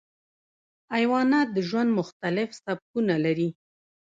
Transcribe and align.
حیوانات 0.93 1.47
د 1.53 1.57
ژوند 1.67 1.89
مختلف 1.99 2.49
سبکونه 2.63 3.15
لري. 3.25 3.49